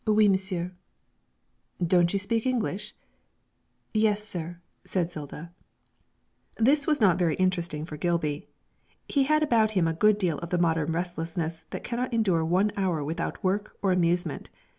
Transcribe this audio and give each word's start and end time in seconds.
'Oui, 0.07 0.27
monsieur.' 0.27 0.71
'Don't 1.85 2.11
you 2.11 2.17
speak 2.17 2.47
English?' 2.47 2.95
'Yes, 3.93 4.23
sir,' 4.27 4.59
said 4.83 5.11
Zilda. 5.11 5.51
This 6.57 6.87
was 6.87 6.99
not 6.99 7.19
very 7.19 7.35
interesting 7.35 7.85
for 7.85 7.97
Gilby. 7.97 8.47
He 9.07 9.25
had 9.25 9.43
about 9.43 9.73
him 9.77 9.87
a 9.87 9.93
good 9.93 10.17
deal 10.17 10.39
of 10.39 10.49
the 10.49 10.57
modern 10.57 10.91
restlessness 10.91 11.65
that 11.69 11.83
cannot 11.83 12.11
endure 12.11 12.43
one 12.43 12.71
hour 12.75 13.03
without 13.03 13.43
work 13.43 13.77
or 13.83 13.91
amusement. 13.91 14.49